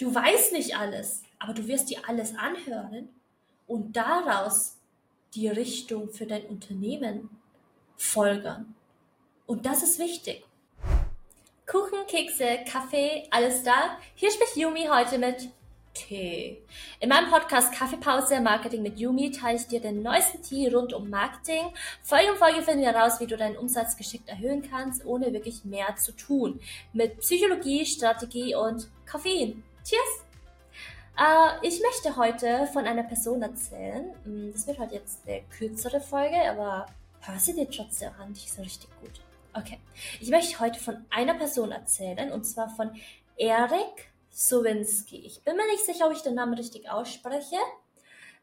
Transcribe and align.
Du 0.00 0.14
weißt 0.14 0.54
nicht 0.54 0.78
alles, 0.78 1.22
aber 1.38 1.52
du 1.52 1.68
wirst 1.68 1.90
dir 1.90 1.98
alles 2.08 2.34
anhören 2.34 3.10
und 3.66 3.94
daraus 3.94 4.78
die 5.34 5.46
Richtung 5.46 6.08
für 6.08 6.24
dein 6.24 6.46
Unternehmen 6.46 7.28
folgern. 7.98 8.74
Und 9.46 9.66
das 9.66 9.82
ist 9.82 9.98
wichtig. 9.98 10.42
Kuchen, 11.66 12.06
Kekse, 12.08 12.60
Kaffee, 12.66 13.28
alles 13.30 13.62
da. 13.62 13.98
Hier 14.14 14.30
spricht 14.30 14.56
Yumi 14.56 14.86
heute 14.86 15.18
mit 15.18 15.50
Tee. 15.92 16.62
In 17.00 17.10
meinem 17.10 17.30
Podcast 17.30 17.74
Kaffeepause 17.74 18.40
Marketing 18.40 18.80
mit 18.80 18.98
Yumi 18.98 19.30
teile 19.30 19.58
ich 19.58 19.66
dir 19.66 19.80
den 19.80 20.02
neuesten 20.02 20.40
Tee 20.40 20.68
rund 20.68 20.94
um 20.94 21.10
Marketing. 21.10 21.74
Folge 22.02 22.32
um 22.32 22.38
Folge 22.38 22.62
finden 22.62 22.80
wir 22.80 22.92
heraus, 22.92 23.20
wie 23.20 23.26
du 23.26 23.36
deinen 23.36 23.58
Umsatz 23.58 23.98
geschickt 23.98 24.30
erhöhen 24.30 24.62
kannst, 24.62 25.04
ohne 25.04 25.30
wirklich 25.34 25.66
mehr 25.66 25.94
zu 25.96 26.12
tun. 26.12 26.58
Mit 26.94 27.18
Psychologie, 27.18 27.84
Strategie 27.84 28.54
und 28.54 28.88
Koffein. 29.06 29.62
Cheers! 29.90 30.24
Äh, 31.18 31.66
ich 31.66 31.82
möchte 31.82 32.16
heute 32.16 32.68
von 32.72 32.86
einer 32.86 33.02
Person 33.02 33.42
erzählen. 33.42 34.14
Hm, 34.22 34.52
das 34.52 34.68
wird 34.68 34.78
heute 34.78 34.94
jetzt 34.94 35.26
eine 35.26 35.42
kürzere 35.50 36.00
Folge, 36.00 36.36
aber 36.48 36.86
hör 37.22 37.38
sie 37.40 37.54
dir 37.54 37.68
trotzdem 37.68 38.12
an, 38.20 38.32
die 38.32 38.46
ist 38.46 38.56
richtig 38.60 38.88
gut. 39.00 39.20
Okay. 39.52 39.80
Ich 40.20 40.30
möchte 40.30 40.60
heute 40.60 40.78
von 40.78 41.04
einer 41.10 41.34
Person 41.34 41.72
erzählen, 41.72 42.30
und 42.30 42.44
zwar 42.44 42.68
von 42.68 42.92
Erik 43.36 44.12
Sowinski. 44.30 45.26
Ich 45.26 45.42
bin 45.42 45.56
mir 45.56 45.66
nicht 45.72 45.84
sicher, 45.84 46.06
ob 46.06 46.12
ich 46.12 46.22
den 46.22 46.36
Namen 46.36 46.54
richtig 46.54 46.88
ausspreche, 46.88 47.56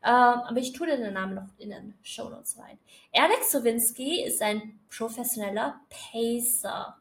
ähm, 0.03 0.11
aber 0.11 0.57
ich 0.57 0.73
tue 0.73 0.87
den 0.87 1.13
Namen 1.13 1.35
noch 1.35 1.47
in 1.59 1.69
den 1.69 1.97
Show 2.03 2.27
Notes 2.27 2.57
rein. 2.59 2.77
Erik 3.13 3.45
Sowinski 3.45 4.25
ist 4.25 4.41
ein 4.41 4.81
professioneller 4.89 5.79
Pacer. 5.87 6.97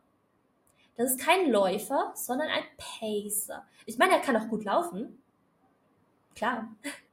Das 0.97 1.11
ist 1.11 1.21
kein 1.21 1.51
Läufer, 1.51 2.13
sondern 2.15 2.49
ein 2.49 2.65
Pacer. 2.77 3.65
Ich 3.85 3.99
meine, 3.99 4.15
er 4.15 4.21
kann 4.21 4.37
auch 4.37 4.49
gut 4.49 4.65
laufen. 4.65 5.23
Klar. 6.35 6.69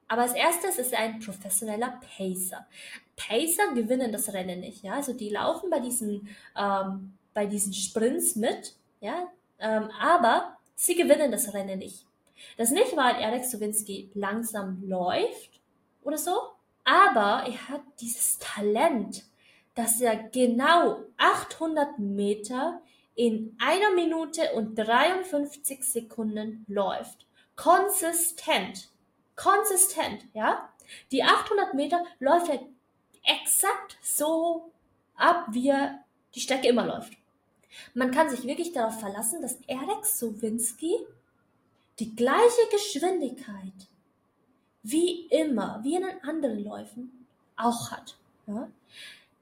Aber 0.08 0.22
als 0.24 0.34
erstes 0.34 0.78
ist 0.78 0.94
er 0.94 1.00
ein 1.00 1.20
professioneller 1.20 1.99
Pacer. 2.18 2.66
Pacer 3.16 3.74
gewinnen 3.74 4.12
das 4.12 4.34
Rennen 4.34 4.60
nicht, 4.62 4.84
ja. 4.84 4.94
Also 4.94 5.13
die 5.13 5.30
laufen 5.30 5.70
bei 5.70 5.80
diesen, 5.80 6.27
ähm, 6.57 7.18
bei 7.34 7.46
diesen 7.46 7.74
Sprints 7.74 8.35
mit, 8.35 8.76
ja. 9.02 9.27
Ähm, 9.60 9.90
aber 10.00 10.57
Sie 10.76 10.96
gewinnen 10.96 11.32
das 11.32 11.54
Rennen 11.54 11.79
nicht. 11.79 12.05
Das 12.57 12.72
nicht, 12.72 12.96
weil 12.98 13.22
Erik 13.22 13.46
Sowinski 13.46 14.12
langsam 14.16 14.84
läuft 14.88 15.62
oder 16.04 16.18
so, 16.18 16.34
aber 16.84 17.48
er 17.48 17.70
hat 17.70 17.82
dieses 18.02 18.38
Talent, 18.40 19.24
dass 19.76 20.02
er 20.02 20.16
genau 20.16 21.04
800 21.18 22.00
Meter 22.00 22.82
in 23.16 23.56
einer 23.60 23.92
Minute 23.92 24.54
und 24.54 24.76
53 24.76 25.84
Sekunden 25.84 26.66
läuft. 26.68 27.26
Konsistent. 27.56 28.90
Konsistent, 29.36 30.26
ja? 30.34 30.70
Die 31.12 31.24
800 31.24 31.74
Meter 31.74 32.04
läuft 32.20 32.50
er 32.50 32.60
exakt 33.24 33.98
so 34.02 34.72
ab, 35.16 35.46
wie 35.52 35.70
er 35.70 36.04
die 36.36 36.41
Strecke 36.41 36.68
immer 36.68 36.86
läuft. 36.86 37.14
Man 37.94 38.12
kann 38.12 38.30
sich 38.30 38.44
wirklich 38.44 38.74
darauf 38.74 39.00
verlassen, 39.00 39.41
dass 39.41 39.58
Erik 39.68 40.06
Sowinski 40.06 40.98
die 42.00 42.16
gleiche 42.16 42.68
Geschwindigkeit 42.72 43.88
wie 44.84 45.28
immer, 45.28 45.80
wie 45.84 45.96
in 45.96 46.04
den 46.04 46.24
anderen 46.24 46.64
Läufen 46.64 47.26
auch 47.56 47.91
hat. 47.91 48.18
Ja? 48.48 48.70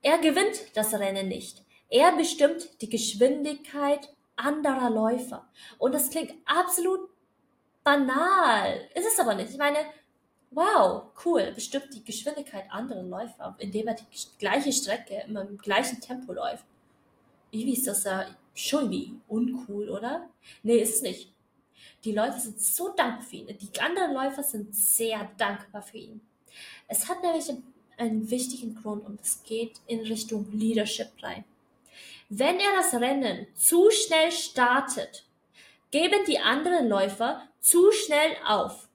Er 0.01 0.17
gewinnt 0.19 0.61
das 0.75 0.93
Rennen 0.93 1.27
nicht. 1.27 1.63
Er 1.91 2.13
bestimmt 2.13 2.81
die 2.81 2.89
Geschwindigkeit 2.89 4.09
anderer 4.35 4.89
Läufer. 4.89 5.47
Und 5.77 5.93
das 5.93 6.09
klingt 6.09 6.33
absolut 6.45 7.01
banal. 7.83 8.89
Ist 8.95 9.05
es 9.05 9.19
aber 9.19 9.35
nicht. 9.35 9.51
Ich 9.51 9.57
meine, 9.59 9.77
wow, 10.49 11.03
cool, 11.23 11.51
bestimmt 11.53 11.93
die 11.93 12.03
Geschwindigkeit 12.03 12.65
anderer 12.71 13.03
Läufer, 13.03 13.55
indem 13.59 13.87
er 13.87 13.93
die 13.93 14.05
gleiche 14.39 14.73
Strecke 14.73 15.23
immer 15.27 15.41
im 15.41 15.59
gleichen 15.59 16.01
Tempo 16.01 16.33
läuft 16.33 16.65
irgendwie 17.51 17.73
ist 17.73 17.87
das 17.87 18.05
ja 18.05 18.25
schon 18.55 18.89
wie 18.89 19.13
uncool, 19.27 19.89
oder? 19.89 20.29
Nee, 20.63 20.77
ist 20.77 20.95
es 20.95 21.01
nicht. 21.01 21.33
Die 22.03 22.13
Leute 22.13 22.39
sind 22.39 22.59
so 22.59 22.89
dankbar 22.89 23.21
für 23.21 23.35
ihn. 23.35 23.57
Die 23.57 23.79
anderen 23.79 24.13
Läufer 24.13 24.43
sind 24.43 24.73
sehr 24.75 25.29
dankbar 25.37 25.81
für 25.81 25.97
ihn. 25.97 26.21
Es 26.87 27.07
hat 27.07 27.21
nämlich 27.21 27.49
einen 27.97 28.29
wichtigen 28.29 28.75
Grund 28.75 29.05
und 29.05 29.21
es 29.21 29.43
geht 29.43 29.79
in 29.87 29.99
Richtung 29.99 30.47
Leadership 30.51 31.11
rein. 31.21 31.43
Wenn 32.33 32.61
er 32.61 32.77
das 32.77 32.93
Rennen 32.93 33.45
zu 33.55 33.91
schnell 33.91 34.31
startet, 34.31 35.25
geben 35.91 36.23
die 36.25 36.39
anderen 36.39 36.87
Läufer 36.87 37.45
zu 37.59 37.91
schnell 37.91 38.37
auf. 38.47 38.87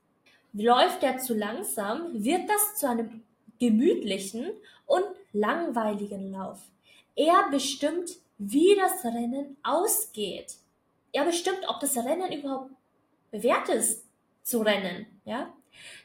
Läuft 0.55 1.03
er 1.03 1.19
zu 1.19 1.35
langsam, 1.35 2.25
wird 2.25 2.49
das 2.49 2.77
zu 2.77 2.89
einem 2.89 3.25
gemütlichen 3.61 4.53
und 4.87 5.05
langweiligen 5.35 6.33
Lauf. 6.33 6.61
Er 7.15 7.51
bestimmt 7.51 8.09
wie 8.39 8.75
das 8.75 9.05
Rennen 9.05 9.59
ausgeht. 9.63 10.55
Er 11.13 11.27
bestimmt, 11.27 11.61
ob 11.69 11.79
das 11.81 11.95
Rennen 11.99 12.33
überhaupt 12.33 12.71
bewährt 13.31 13.69
ist 13.69 14.07
zu 14.45 14.63
rennen. 14.63 15.05
Ja? 15.27 15.53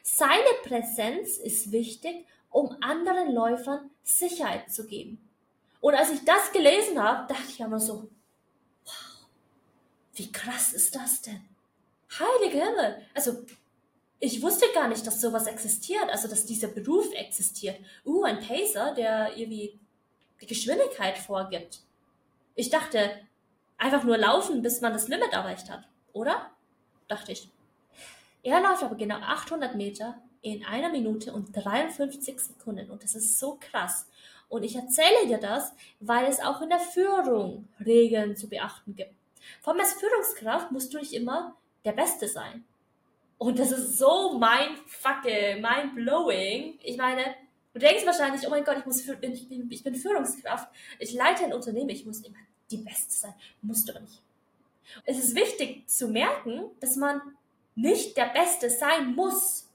Seine 0.02 0.52
Präsenz 0.64 1.38
ist 1.38 1.72
wichtig, 1.72 2.26
um 2.50 2.76
anderen 2.82 3.32
Läufern 3.32 3.88
Sicherheit 4.02 4.70
zu 4.70 4.86
geben. 4.86 5.31
Und 5.82 5.96
als 5.96 6.10
ich 6.12 6.24
das 6.24 6.52
gelesen 6.52 7.02
habe, 7.02 7.26
dachte 7.26 7.48
ich 7.48 7.58
immer 7.58 7.80
so, 7.80 8.08
wow, 8.84 9.26
wie 10.14 10.30
krass 10.30 10.72
ist 10.72 10.94
das 10.94 11.22
denn? 11.22 11.42
Heilige 12.18 12.64
Himmel! 12.64 13.02
Also, 13.14 13.44
ich 14.20 14.40
wusste 14.40 14.66
gar 14.72 14.86
nicht, 14.86 15.04
dass 15.04 15.20
sowas 15.20 15.48
existiert, 15.48 16.08
also 16.08 16.28
dass 16.28 16.46
dieser 16.46 16.68
Beruf 16.68 17.12
existiert. 17.14 17.80
Uh, 18.06 18.22
ein 18.22 18.38
Pacer, 18.38 18.94
der 18.94 19.36
irgendwie 19.36 19.80
die 20.40 20.46
Geschwindigkeit 20.46 21.18
vorgibt. 21.18 21.80
Ich 22.54 22.70
dachte, 22.70 23.18
einfach 23.76 24.04
nur 24.04 24.18
laufen, 24.18 24.62
bis 24.62 24.82
man 24.82 24.92
das 24.92 25.08
Limit 25.08 25.32
erreicht 25.32 25.68
hat, 25.68 25.88
oder? 26.12 26.52
Dachte 27.08 27.32
ich. 27.32 27.50
Er 28.44 28.60
läuft 28.60 28.84
aber 28.84 28.94
genau 28.94 29.16
800 29.16 29.74
Meter 29.74 30.22
in 30.42 30.64
einer 30.64 30.90
Minute 30.90 31.32
und 31.32 31.50
53 31.52 32.38
Sekunden 32.38 32.88
und 32.88 33.02
das 33.02 33.16
ist 33.16 33.40
so 33.40 33.58
krass. 33.60 34.06
Und 34.52 34.64
ich 34.64 34.76
erzähle 34.76 35.26
dir 35.26 35.38
das, 35.38 35.72
weil 35.98 36.26
es 36.26 36.38
auch 36.38 36.60
in 36.60 36.68
der 36.68 36.78
Führung 36.78 37.68
Regeln 37.82 38.36
zu 38.36 38.50
beachten 38.50 38.94
gibt. 38.94 39.14
Allem 39.64 39.80
als 39.80 39.94
Führungskraft 39.94 40.70
musst 40.70 40.92
du 40.92 40.98
nicht 40.98 41.14
immer 41.14 41.56
der 41.86 41.92
Beste 41.92 42.28
sein. 42.28 42.62
Und 43.38 43.58
das 43.58 43.72
ist 43.72 43.96
so 43.96 44.38
mein 44.38 44.76
Facke, 44.86 45.56
mein 45.62 45.94
blowing. 45.94 46.78
Ich 46.82 46.98
meine, 46.98 47.34
Du 47.72 47.78
denkst 47.78 48.04
wahrscheinlich, 48.04 48.46
oh 48.46 48.50
mein 48.50 48.64
Gott, 48.64 48.76
ich, 48.80 48.84
muss, 48.84 49.08
ich, 49.08 49.48
bin, 49.48 49.70
ich 49.70 49.82
bin 49.82 49.94
Führungskraft, 49.94 50.68
ich 50.98 51.14
leite 51.14 51.44
ein 51.44 51.54
Unternehmen, 51.54 51.88
ich 51.88 52.04
muss 52.04 52.20
immer 52.20 52.36
die 52.70 52.76
Beste 52.76 53.10
sein. 53.14 53.32
Musst 53.62 53.88
du 53.88 53.98
nicht. 53.98 54.20
Es 55.06 55.18
ist 55.18 55.34
wichtig 55.34 55.88
zu 55.88 56.08
merken, 56.08 56.64
dass 56.80 56.96
man 56.96 57.22
nicht 57.74 58.18
der 58.18 58.26
Beste 58.26 58.68
sein 58.68 59.14
muss 59.14 59.70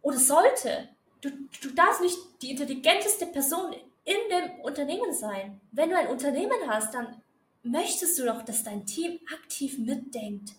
oder 0.00 0.16
sollte. 0.16 0.88
Du, 1.20 1.28
du 1.60 1.74
darfst 1.74 2.00
nicht 2.00 2.16
die 2.40 2.52
intelligenteste 2.52 3.26
Person 3.26 3.74
in 4.04 4.16
dem 4.30 4.60
Unternehmen 4.60 5.12
sein. 5.12 5.60
Wenn 5.70 5.90
du 5.90 5.96
ein 5.96 6.08
Unternehmen 6.08 6.68
hast, 6.68 6.94
dann 6.94 7.20
möchtest 7.62 8.18
du 8.18 8.24
doch, 8.24 8.42
dass 8.42 8.64
dein 8.64 8.86
Team 8.86 9.20
aktiv 9.32 9.78
mitdenkt. 9.78 10.52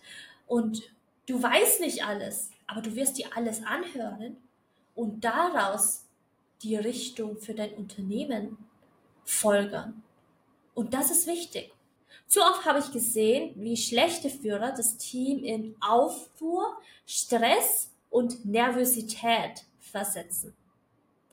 Und 0.48 0.82
du 1.26 1.42
weißt 1.42 1.82
nicht 1.82 2.06
alles, 2.06 2.50
aber 2.68 2.82
du 2.82 2.96
wirst 2.96 3.18
dir 3.18 3.28
alles 3.36 3.64
anhören 3.64 4.38
und 4.96 5.24
daraus 5.24 6.06
die 6.62 6.76
Richtung 6.76 7.38
für 7.38 7.54
dein 7.54 7.74
Unternehmen 7.74 8.58
folgern. 9.26 10.04
Und 10.74 10.94
das 10.94 11.12
ist 11.12 11.28
wichtig. 11.28 11.72
Zu 12.28 12.42
oft 12.42 12.66
habe 12.66 12.80
ich 12.80 12.92
gesehen, 12.92 13.54
wie 13.56 13.78
schlechte 13.78 14.30
Führer 14.30 14.72
das 14.72 14.98
Team 14.98 15.44
in 15.44 15.76
Aufruhr, 15.82 16.78
Stress 17.06 17.92
und 18.10 18.46
Nervosität 18.46 19.66
versetzen. 19.80 20.56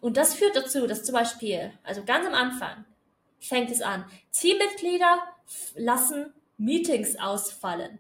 Und 0.01 0.17
das 0.17 0.35
führt 0.35 0.57
dazu, 0.57 0.87
dass 0.87 1.05
zum 1.05 1.15
Beispiel, 1.15 1.73
also 1.83 2.03
ganz 2.05 2.27
am 2.27 2.35
Anfang 2.35 2.85
fängt 3.39 3.71
es 3.71 3.83
an, 3.83 4.05
Teammitglieder 4.33 5.23
lassen 5.75 6.33
Meetings 6.59 7.17
ausfallen, 7.17 7.99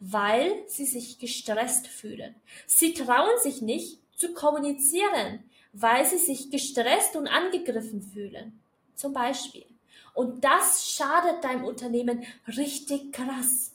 weil 0.00 0.64
sie 0.66 0.84
sich 0.84 1.18
gestresst 1.18 1.86
fühlen. 1.86 2.34
Sie 2.66 2.94
trauen 2.94 3.38
sich 3.42 3.62
nicht 3.62 3.98
zu 4.16 4.34
kommunizieren, 4.34 5.44
weil 5.72 6.04
sie 6.06 6.18
sich 6.18 6.50
gestresst 6.50 7.16
und 7.16 7.28
angegriffen 7.28 8.02
fühlen. 8.02 8.60
Zum 8.94 9.12
Beispiel. 9.12 9.66
Und 10.14 10.42
das 10.42 10.90
schadet 10.90 11.44
deinem 11.44 11.64
Unternehmen 11.64 12.24
richtig 12.48 13.12
krass. 13.12 13.72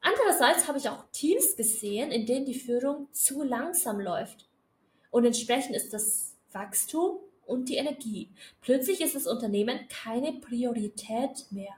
Andererseits 0.00 0.66
habe 0.66 0.78
ich 0.78 0.88
auch 0.88 1.04
Teams 1.12 1.56
gesehen, 1.56 2.10
in 2.10 2.26
denen 2.26 2.46
die 2.46 2.58
Führung 2.58 3.08
zu 3.12 3.42
langsam 3.42 4.00
läuft. 4.00 4.48
Und 5.10 5.24
entsprechend 5.24 5.76
ist 5.76 5.92
das 5.92 6.27
Wachstum 6.58 7.18
und 7.46 7.68
die 7.68 7.76
Energie. 7.76 8.28
Plötzlich 8.60 9.00
ist 9.00 9.14
das 9.14 9.26
Unternehmen 9.26 9.78
keine 9.88 10.32
Priorität 10.32 11.46
mehr. 11.50 11.74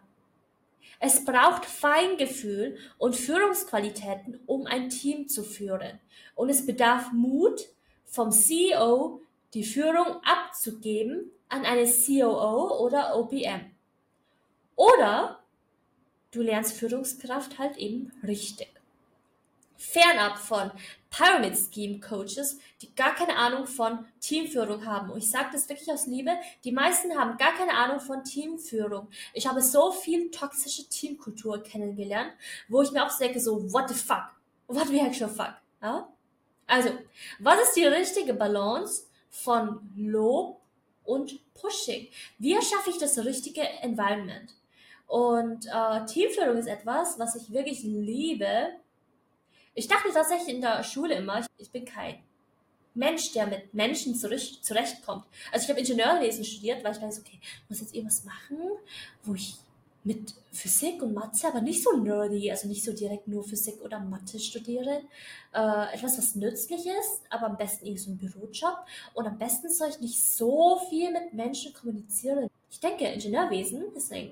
Es 0.98 1.24
braucht 1.24 1.64
Feingefühl 1.64 2.76
und 2.98 3.16
Führungsqualitäten, 3.16 4.40
um 4.46 4.66
ein 4.66 4.90
Team 4.90 5.28
zu 5.28 5.44
führen. 5.44 5.98
Und 6.34 6.50
es 6.50 6.66
bedarf 6.66 7.12
Mut 7.12 7.68
vom 8.04 8.32
CEO, 8.32 9.22
die 9.54 9.64
Führung 9.64 10.20
abzugeben 10.24 11.30
an 11.48 11.64
eine 11.64 11.86
COO 11.86 12.84
oder 12.84 13.16
OPM. 13.16 13.70
Oder 14.76 15.42
du 16.32 16.42
lernst 16.42 16.74
Führungskraft 16.74 17.58
halt 17.58 17.76
eben 17.76 18.12
richtig 18.22 18.69
fernab 19.80 20.36
von 20.38 20.70
Pyramid 21.08 21.56
Scheme 21.56 22.00
Coaches, 22.00 22.58
die 22.82 22.94
gar 22.94 23.14
keine 23.14 23.36
Ahnung 23.36 23.66
von 23.66 24.06
Teamführung 24.20 24.84
haben. 24.84 25.10
Und 25.10 25.18
ich 25.18 25.30
sage 25.30 25.48
das 25.52 25.68
wirklich 25.68 25.90
aus 25.90 26.06
Liebe, 26.06 26.32
die 26.64 26.70
meisten 26.70 27.18
haben 27.18 27.38
gar 27.38 27.54
keine 27.54 27.72
Ahnung 27.74 27.98
von 27.98 28.22
Teamführung. 28.22 29.08
Ich 29.32 29.46
habe 29.46 29.62
so 29.62 29.90
viel 29.90 30.30
toxische 30.30 30.88
Teamkultur 30.88 31.62
kennengelernt, 31.62 32.32
wo 32.68 32.82
ich 32.82 32.92
mir 32.92 33.04
auch 33.04 33.18
denke, 33.18 33.40
so, 33.40 33.72
what 33.72 33.88
the 33.88 33.94
fuck? 33.94 34.24
What 34.68 34.88
the 34.88 35.00
actual 35.00 35.30
fuck? 35.30 35.54
Ja? 35.82 36.08
Also, 36.66 36.90
was 37.38 37.60
ist 37.62 37.76
die 37.76 37.86
richtige 37.86 38.34
Balance 38.34 39.06
von 39.30 39.80
Lob 39.96 40.60
und 41.04 41.40
Pushing? 41.54 42.08
Wie 42.38 42.54
schaffe 42.62 42.90
ich 42.90 42.98
das 42.98 43.18
richtige 43.18 43.62
Environment? 43.80 44.54
Und 45.06 45.66
äh, 45.66 46.04
Teamführung 46.04 46.58
ist 46.58 46.68
etwas, 46.68 47.18
was 47.18 47.34
ich 47.34 47.50
wirklich 47.50 47.82
liebe, 47.82 48.74
ich 49.74 49.88
dachte 49.88 50.12
tatsächlich 50.12 50.54
in 50.54 50.60
der 50.60 50.82
Schule 50.82 51.14
immer, 51.14 51.44
ich 51.58 51.70
bin 51.70 51.84
kein 51.84 52.18
Mensch, 52.94 53.32
der 53.32 53.46
mit 53.46 53.72
Menschen 53.72 54.14
zurecht, 54.14 54.64
zurechtkommt. 54.64 55.24
Also 55.52 55.64
ich 55.64 55.70
habe 55.70 55.80
Ingenieurwesen 55.80 56.44
studiert, 56.44 56.82
weil 56.82 56.92
ich 56.92 57.02
weiß, 57.02 57.20
okay, 57.20 57.38
ich 57.40 57.70
muss 57.70 57.80
jetzt 57.80 57.94
irgendwas 57.94 58.24
machen, 58.24 58.58
wo 59.22 59.34
ich 59.34 59.56
mit 60.02 60.34
Physik 60.50 61.02
und 61.02 61.12
Mathe, 61.12 61.46
aber 61.46 61.60
nicht 61.60 61.82
so 61.82 61.96
nerdy, 61.96 62.50
also 62.50 62.68
nicht 62.68 62.82
so 62.82 62.92
direkt 62.92 63.28
nur 63.28 63.44
Physik 63.44 63.80
oder 63.82 64.00
Mathe 64.00 64.38
studiere. 64.40 65.02
Äh, 65.52 65.94
etwas, 65.94 66.16
was 66.16 66.34
nützlich 66.34 66.86
ist, 66.86 67.22
aber 67.28 67.46
am 67.46 67.56
besten 67.56 67.84
irgendwie 67.84 68.02
so 68.02 68.10
ein 68.10 68.16
Bürojob. 68.16 68.78
Und 69.14 69.26
am 69.26 69.38
besten 69.38 69.70
soll 69.70 69.90
ich 69.90 70.00
nicht 70.00 70.22
so 70.22 70.80
viel 70.88 71.12
mit 71.12 71.34
Menschen 71.34 71.74
kommunizieren. 71.74 72.48
Ich 72.70 72.80
denke, 72.80 73.04
Ingenieurwesen 73.06 73.84
ein, 74.10 74.30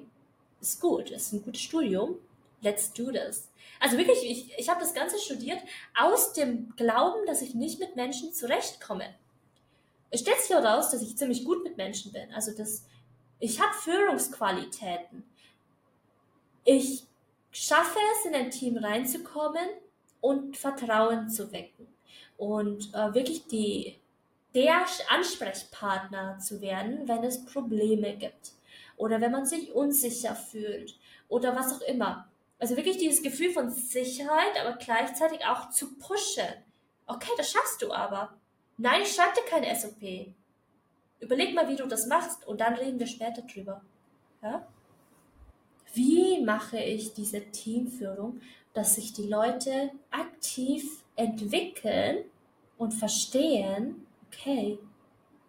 ist 0.61 0.81
gut, 0.81 1.11
ist 1.11 1.33
ein 1.33 1.43
gutes 1.43 1.61
Studium. 1.61 2.17
Let's 2.61 2.93
do 2.93 3.11
this. 3.11 3.51
Also 3.81 3.97
wirklich, 3.97 4.25
ich, 4.25 4.59
ich 4.59 4.69
habe 4.69 4.81
das 4.81 4.95
Ganze 4.95 5.19
studiert 5.19 5.61
aus 5.99 6.33
dem 6.33 6.75
Glauben, 6.77 7.27
dass 7.27 7.43
ich 7.43 7.55
nicht 7.55 7.79
mit 7.79 7.97
Menschen 7.97 8.33
zurechtkomme. 8.33 9.15
Es 10.11 10.21
stellt 10.21 10.41
sich 10.41 10.51
heraus, 10.51 10.91
dass 10.91 11.03
ich 11.03 11.17
ziemlich 11.17 11.45
gut 11.45 11.63
mit 11.63 11.77
Menschen 11.77 12.13
bin. 12.13 12.33
Also 12.33 12.53
das, 12.57 12.87
ich 13.39 13.61
habe 13.61 13.75
Führungsqualitäten. 13.75 15.25
Ich 16.65 17.05
schaffe 17.51 17.99
es, 18.17 18.27
in 18.27 18.35
ein 18.35 18.51
Team 18.51 18.79
reinzukommen 18.79 19.69
und 20.21 20.57
Vertrauen 20.57 21.29
zu 21.29 21.53
wecken. 21.53 21.87
Und 22.37 22.93
äh, 22.95 23.15
wirklich 23.15 23.47
die, 23.47 23.99
der 24.55 24.85
Ansprechpartner 25.11 26.39
zu 26.39 26.61
werden, 26.61 27.07
wenn 27.07 27.25
es 27.25 27.45
Probleme 27.45 28.17
gibt. 28.17 28.53
Oder 28.97 29.21
wenn 29.21 29.33
man 29.33 29.47
sich 29.47 29.73
unsicher 29.73 30.35
fühlt. 30.35 30.99
Oder 31.29 31.55
was 31.55 31.73
auch 31.73 31.83
immer. 31.83 32.29
Also 32.59 32.77
wirklich 32.77 32.99
dieses 32.99 33.23
Gefühl 33.23 33.51
von 33.51 33.71
Sicherheit, 33.71 34.59
aber 34.61 34.77
gleichzeitig 34.77 35.45
auch 35.47 35.71
zu 35.71 35.97
pushen. 35.99 36.49
Okay, 37.07 37.31
das 37.37 37.51
schaffst 37.51 37.83
du 37.83 37.93
aber. 37.93 38.37
Nein, 38.77 39.03
ich 39.03 39.13
schreibe 39.13 39.35
dir 39.35 39.49
kein 39.49 39.77
SOP. 39.77 40.35
Überleg 41.21 41.55
mal, 41.55 41.69
wie 41.69 41.77
du 41.77 41.87
das 41.87 42.07
machst 42.07 42.47
und 42.47 42.61
dann 42.61 42.75
reden 42.75 42.99
wir 42.99 43.07
später 43.07 43.43
drüber. 43.43 43.83
Ja? 44.43 44.67
Wie 45.95 46.45
mache 46.45 46.79
ich 46.79 47.15
diese 47.15 47.41
Teamführung, 47.51 48.41
dass 48.75 48.97
sich 48.97 49.13
die 49.13 49.27
Leute 49.27 49.91
aktiv 50.11 51.05
entwickeln 51.17 52.25
und 52.77 52.93
verstehen, 52.93 54.07
okay, 54.27 54.79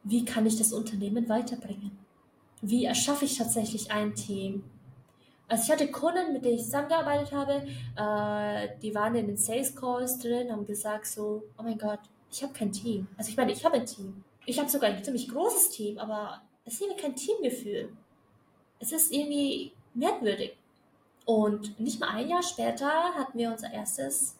wie 0.03 0.25
kann 0.25 0.45
ich 0.45 0.57
das 0.57 0.73
Unternehmen 0.73 1.29
weiterbringen? 1.29 1.97
Wie 2.61 2.85
erschaffe 2.85 3.25
ich 3.25 3.37
tatsächlich 3.37 3.91
ein 3.91 4.15
Team? 4.15 4.63
Also 5.49 5.63
ich 5.63 5.71
hatte 5.71 5.91
Kunden, 5.91 6.31
mit 6.31 6.45
denen 6.45 6.55
ich 6.55 6.63
zusammengearbeitet 6.63 7.31
habe, 7.31 7.65
äh, 7.97 8.69
die 8.81 8.93
waren 8.93 9.15
in 9.15 9.27
den 9.27 9.37
Sales 9.37 9.75
Calls 9.75 10.19
drin, 10.19 10.51
haben 10.51 10.65
gesagt 10.65 11.07
so, 11.07 11.43
oh 11.57 11.63
mein 11.63 11.77
Gott, 11.77 11.99
ich 12.31 12.43
habe 12.43 12.53
kein 12.53 12.71
Team. 12.71 13.07
Also 13.17 13.31
ich 13.31 13.37
meine, 13.37 13.51
ich 13.51 13.65
habe 13.65 13.77
ein 13.77 13.85
Team. 13.85 14.23
Ich 14.45 14.59
habe 14.59 14.69
sogar 14.69 14.91
ein 14.91 15.03
ziemlich 15.03 15.27
großes 15.27 15.71
Team, 15.71 15.97
aber 15.97 16.41
es 16.65 16.75
ist 16.75 16.81
irgendwie 16.81 17.01
kein 17.01 17.15
Teamgefühl. 17.15 17.89
Es 18.79 18.91
ist 18.91 19.11
irgendwie 19.11 19.71
merkwürdig. 19.95 20.55
Und 21.25 21.79
nicht 21.79 21.99
mal 21.99 22.09
ein 22.09 22.29
Jahr 22.29 22.43
später 22.43 23.15
hatten 23.15 23.37
wir 23.37 23.51
unser 23.51 23.71
erstes, 23.71 24.35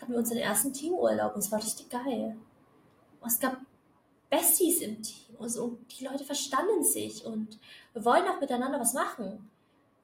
hatten 0.00 0.12
wir 0.12 0.18
unseren 0.18 0.38
ersten 0.38 0.72
Teamurlaub 0.72 1.34
und 1.34 1.40
es 1.40 1.52
war 1.52 1.58
richtig 1.58 1.90
geil. 1.90 2.36
Und 3.20 3.28
es 3.28 3.38
gab 3.38 3.58
Besties 4.30 4.80
im 4.80 5.02
Team 5.02 5.36
und, 5.38 5.48
so, 5.50 5.64
und 5.64 5.98
die 5.98 6.04
Leute 6.04 6.24
verstanden 6.24 6.82
sich 6.82 7.24
und 7.24 7.58
wollen 7.94 8.26
auch 8.28 8.40
miteinander 8.40 8.80
was 8.80 8.94
machen. 8.94 9.50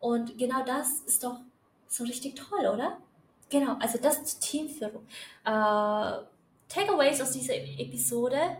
Und 0.02 0.36
genau 0.36 0.64
das 0.64 1.00
ist 1.02 1.22
doch 1.22 1.38
so 1.86 2.02
richtig 2.02 2.34
toll, 2.34 2.66
oder? 2.66 2.98
Genau, 3.50 3.76
also 3.78 3.98
das 3.98 4.18
ist 4.18 4.40
Teamführung. 4.40 5.06
Äh, 5.44 6.24
Takeaways 6.68 7.20
aus 7.20 7.30
dieser 7.30 7.54
Episode. 7.54 8.56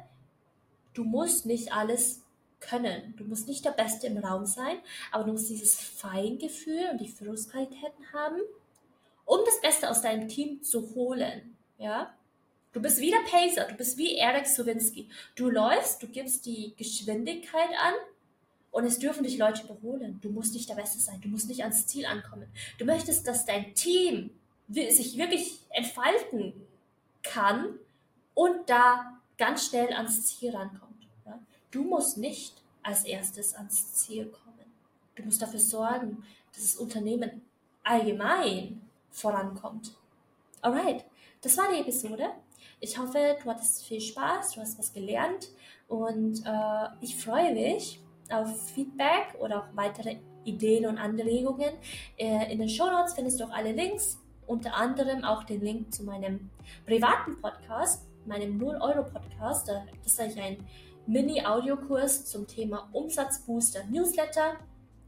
Du 0.95 1.03
musst 1.03 1.45
nicht 1.45 1.73
alles 1.73 2.23
können. 2.61 3.15
Du 3.17 3.25
musst 3.25 3.49
nicht 3.49 3.65
der 3.65 3.73
Beste 3.73 4.07
im 4.07 4.19
Raum 4.19 4.47
sein, 4.47 4.79
aber 5.11 5.25
du 5.25 5.33
musst 5.33 5.51
dieses 5.51 5.75
Feingefühl 5.75 6.91
und 6.93 7.01
die 7.01 7.09
Führungsqualitäten 7.09 8.13
haben, 8.13 8.41
um 9.25 9.41
das 9.45 9.61
Beste 9.61 9.91
aus 9.91 10.01
deinem 10.01 10.29
Team 10.29 10.63
zu 10.63 10.95
holen. 10.95 11.57
Ja? 11.77 12.15
Du 12.73 12.81
bist 12.81 13.01
wie 13.01 13.11
der 13.11 13.29
Pacer, 13.29 13.65
du 13.65 13.75
bist 13.75 13.99
wie 13.99 14.15
Eric 14.15 14.47
Sowinski. 14.47 15.09
Du 15.35 15.51
läufst, 15.51 16.05
du 16.05 16.07
gibst 16.07 16.47
die 16.47 16.77
Geschwindigkeit 16.77 17.71
an 17.83 17.95
und 18.73 18.85
es 18.85 18.99
dürfen 18.99 19.23
dich 19.23 19.39
Leute 19.39 19.63
überholen. 19.65 20.19
Du 20.21 20.31
musst 20.31 20.55
nicht 20.55 20.69
der 20.69 20.75
Beste 20.75 20.99
sein. 20.99 21.21
Du 21.21 21.29
musst 21.29 21.47
nicht 21.47 21.63
ans 21.63 21.87
Ziel 21.87 22.07
ankommen. 22.07 22.49
Du 22.79 22.85
möchtest, 22.85 23.29
dass 23.29 23.45
dein 23.45 23.75
Team 23.75 24.31
sich 24.69 25.17
wirklich 25.19 25.61
entfalten 25.69 26.55
kann 27.23 27.79
und 28.35 28.69
da 28.69 29.21
ganz 29.37 29.67
schnell 29.67 29.93
ans 29.93 30.25
Ziel 30.27 30.57
rankommt. 30.57 31.07
Du 31.71 31.85
musst 31.85 32.17
nicht 32.17 32.55
als 32.83 33.05
erstes 33.05 33.55
ans 33.55 33.95
Ziel 33.95 34.27
kommen. 34.27 34.43
Du 35.15 35.23
musst 35.23 35.43
dafür 35.43 35.61
sorgen, 35.61 36.25
dass 36.55 36.63
das 36.63 36.77
Unternehmen 36.77 37.43
allgemein 37.83 38.81
vorankommt. 39.11 39.95
Alright, 40.63 41.05
das 41.43 41.57
war 41.59 41.71
die 41.73 41.81
Episode. 41.81 42.31
Ich 42.81 42.99
hoffe, 42.99 43.37
du 43.43 43.51
hattest 43.51 43.85
viel 43.85 44.01
Spaß, 44.01 44.53
du 44.53 44.61
hast 44.61 44.79
was 44.79 44.93
gelernt 44.93 45.51
und 45.89 46.43
äh, 46.47 46.87
ich 47.01 47.17
freue 47.17 47.53
mich, 47.53 48.01
auf 48.33 48.71
Feedback 48.71 49.35
oder 49.39 49.61
auch 49.61 49.67
weitere 49.75 50.17
Ideen 50.45 50.87
und 50.87 50.99
Anregungen. 50.99 51.71
Äh, 52.17 52.53
in 52.53 52.59
den 52.59 52.69
Show 52.69 52.87
Notes 52.87 53.15
findest 53.15 53.41
du 53.41 53.45
auch 53.45 53.53
alle 53.53 53.73
Links, 53.73 54.19
unter 54.47 54.75
anderem 54.75 55.25
auch 55.25 55.45
den 55.45 55.61
Link 55.61 55.93
zu 55.93 56.05
meinem 56.05 56.51
privaten 56.87 57.41
Podcast, 57.41 58.07
meinem 58.27 58.61
0-Euro-Podcast. 58.61 59.69
Das 59.69 60.13
ist 60.13 60.21
ein 60.21 60.59
Mini-Audiokurs 61.07 62.27
zum 62.27 62.47
Thema 62.47 62.89
Umsatzbooster 62.93 63.85
Newsletter, 63.91 64.57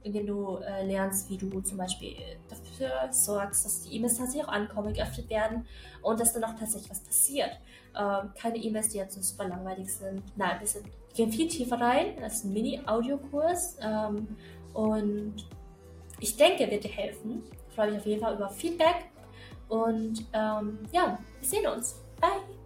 in 0.02 0.12
dem 0.12 0.26
du 0.26 0.57
äh, 0.59 0.85
lernst, 0.85 1.31
wie 1.31 1.38
du 1.38 1.61
zum 1.62 1.78
Beispiel 1.78 2.16
dafür 2.49 3.12
sorgst, 3.12 3.64
dass 3.64 3.83
die 3.83 3.97
E-Mails 3.97 4.19
tatsächlich 4.19 4.47
auch 4.47 4.52
ankommen, 4.52 4.93
geöffnet 4.93 5.31
werden 5.31 5.66
und 6.02 6.21
dass 6.21 6.33
dann 6.33 6.45
auch 6.45 6.54
tatsächlich 6.59 6.90
was 6.90 7.00
passiert. 7.00 7.59
Ähm, 7.97 8.31
keine 8.35 8.59
E-Mails, 8.59 8.90
die 8.90 8.99
jetzt 8.99 9.14
so 9.14 9.23
super 9.23 9.49
langweilig 9.49 9.93
sind. 9.93 10.23
Nein, 10.37 10.61
wir 10.61 10.66
sind 10.66 10.87
gehen 11.14 11.33
viel 11.33 11.49
tiefer 11.49 11.80
rein. 11.80 12.16
Das 12.21 12.35
ist 12.35 12.44
ein 12.44 12.52
Mini-Audiokurs. 12.52 13.78
Ähm, 13.80 14.37
und 14.73 15.35
ich 16.21 16.37
denke, 16.37 16.71
wird 16.71 16.85
dir 16.85 16.90
helfen. 16.90 17.42
Ich 17.68 17.75
freue 17.75 17.90
mich 17.90 18.00
auf 18.00 18.06
jeden 18.06 18.21
Fall 18.21 18.35
über 18.35 18.49
Feedback. 18.49 19.11
Und 19.68 20.26
ähm, 20.33 20.78
ja, 20.92 21.18
wir 21.40 21.49
sehen 21.49 21.66
uns. 21.66 22.02
Bye! 22.21 22.63